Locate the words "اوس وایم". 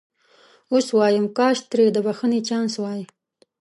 0.73-1.25